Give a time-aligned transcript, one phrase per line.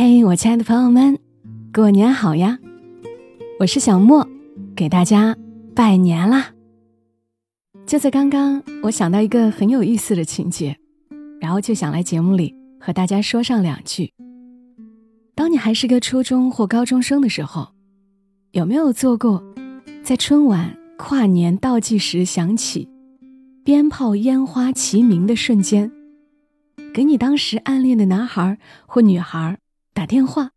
[0.00, 1.18] 嘿，我亲爱的朋友们，
[1.74, 2.56] 过年好呀！
[3.58, 4.24] 我是小莫，
[4.76, 5.36] 给大家
[5.74, 6.52] 拜年啦。
[7.84, 10.78] 就在刚刚，我想到一个很有意思的情节，
[11.40, 14.12] 然后就想来节目里和大家说上两句。
[15.34, 17.66] 当你还是个初中或高中生的时候，
[18.52, 19.42] 有没有做过
[20.04, 22.88] 在春晚跨年倒计时响起，
[23.64, 25.90] 鞭炮烟花齐鸣的瞬间，
[26.94, 29.58] 给你当时暗恋的男孩或女孩？
[29.98, 30.52] 打电话，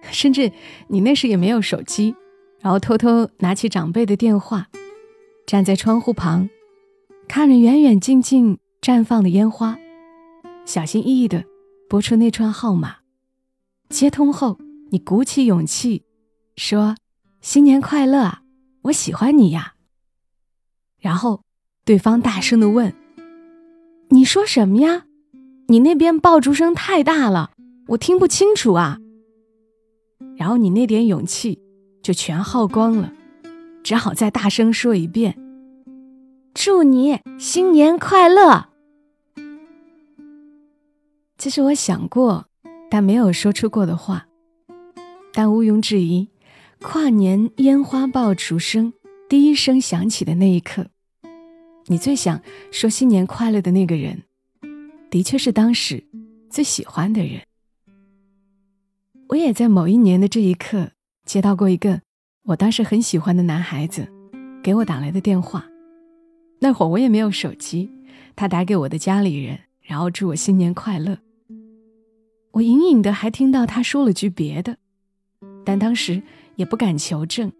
[0.00, 0.50] 甚至
[0.88, 2.16] 你那时也没有手机，
[2.62, 4.68] 然后偷偷拿起长辈的电话，
[5.46, 6.48] 站在窗户旁，
[7.28, 9.78] 看着远远近近绽放的烟花，
[10.64, 11.44] 小心翼翼的
[11.86, 13.00] 拨出那串号码，
[13.90, 14.58] 接通后，
[14.90, 16.04] 你鼓起勇气
[16.56, 16.96] 说
[17.42, 18.38] ：“新年快乐，
[18.84, 19.74] 我喜欢你呀。”
[20.98, 21.42] 然后
[21.84, 22.94] 对方大声的问
[24.08, 25.04] ：“你说什么呀？
[25.68, 27.50] 你那边爆竹声太大了。”
[27.88, 28.98] 我听不清楚啊，
[30.36, 31.60] 然后你那点勇气
[32.02, 33.12] 就全耗光了，
[33.82, 35.36] 只好再大声说一遍
[36.54, 38.68] ：“祝你新年快乐。”
[41.36, 42.46] 这是我想过
[42.88, 44.26] 但没有说出过的话，
[45.32, 46.28] 但毋庸置疑，
[46.80, 48.92] 跨年烟花爆竹声
[49.28, 50.86] 第一声响起的那一刻，
[51.86, 52.40] 你最想
[52.70, 54.22] 说新年快乐的那个人，
[55.10, 56.04] 的确是当时
[56.48, 57.42] 最喜欢的人。
[59.32, 60.90] 我也在某一年的这一刻
[61.24, 62.02] 接到过一个
[62.44, 64.06] 我当时很喜欢的男孩子
[64.62, 65.66] 给我打来的电话。
[66.58, 67.90] 那会儿我也没有手机，
[68.36, 71.16] 他打给我的家里人，然后祝我新年快乐。
[72.50, 74.76] 我隐隐的还听到他说了句别的，
[75.64, 76.22] 但当时
[76.56, 77.50] 也不敢求证，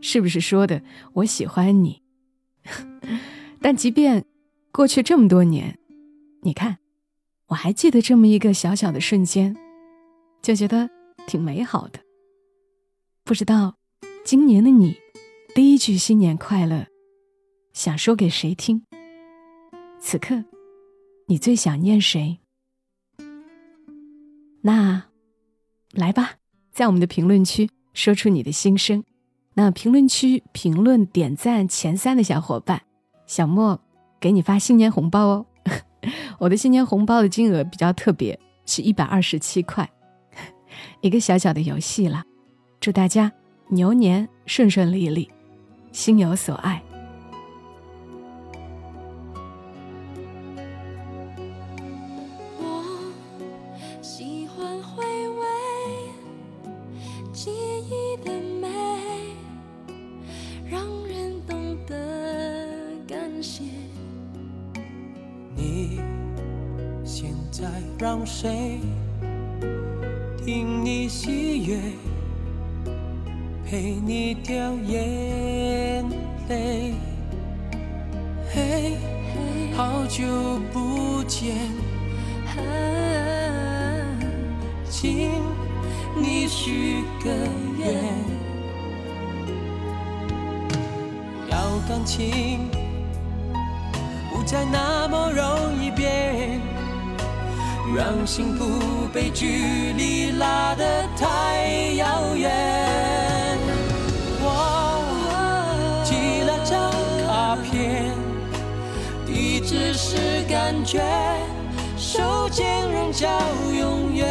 [0.00, 2.02] 是不是说的我喜欢你。
[3.62, 4.24] 但即便
[4.72, 5.78] 过去这么多年，
[6.40, 6.78] 你看，
[7.46, 9.56] 我还记得这么一个小小的瞬间，
[10.42, 10.90] 就觉得。
[11.26, 12.00] 挺美好的，
[13.24, 13.76] 不知道
[14.24, 14.96] 今年的你，
[15.54, 16.86] 第一句新年快乐，
[17.72, 18.84] 想说给谁听？
[19.98, 20.44] 此刻，
[21.26, 22.38] 你最想念谁？
[24.62, 25.04] 那，
[25.92, 26.34] 来吧，
[26.70, 29.04] 在我们的评论区说出你的心声。
[29.54, 32.82] 那评论区评论点赞前三的小伙伴，
[33.26, 33.80] 小莫
[34.20, 35.46] 给你发新年红包哦。
[36.40, 39.90] 我的新年红包的金额比较特别，是一百二十七块。
[41.00, 42.24] 一个小小的游戏了，
[42.80, 43.32] 祝大家
[43.68, 45.30] 牛年顺顺利利，
[45.92, 46.82] 心有所爱。
[52.58, 52.84] 我
[54.00, 55.46] 喜欢回味
[57.32, 58.68] 记忆的美，
[60.70, 63.64] 让人懂得感谢。
[65.54, 66.00] 你
[67.04, 67.68] 现在
[67.98, 68.80] 让谁？
[70.44, 71.78] 听你喜悦，
[73.64, 76.04] 陪你掉眼
[76.48, 76.94] 泪。
[78.52, 78.96] 嘿，
[79.76, 80.24] 好久
[80.72, 81.54] 不见，
[84.90, 85.30] 请
[86.20, 87.30] 你许个
[87.78, 88.02] 愿，
[91.52, 91.56] 要
[91.88, 92.68] 感情
[94.28, 95.51] 不再那么容。
[97.94, 102.50] 让幸福被距离拉得太遥远。
[104.40, 106.90] 我寄了张
[107.26, 108.14] 卡片，
[109.26, 111.02] 地址是感觉，
[111.98, 113.28] 手间仍叫
[113.78, 114.26] 永远。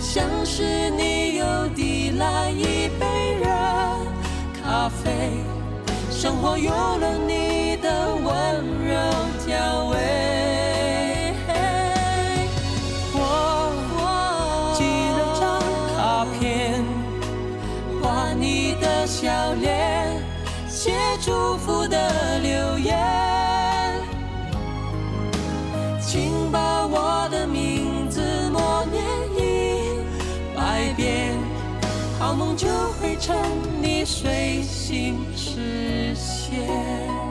[0.00, 3.46] 像是你又递来一杯热
[4.64, 5.44] 咖啡，
[6.10, 8.24] 生活有了你的温
[8.84, 8.96] 柔
[9.46, 10.15] 调味。
[20.86, 22.96] 写祝福的留言，
[26.00, 28.22] 请把我的名字
[28.52, 29.02] 默念
[29.36, 29.98] 一
[30.54, 31.36] 百遍，
[32.20, 32.68] 好梦就
[33.00, 33.36] 会趁
[33.82, 37.25] 你睡醒实现。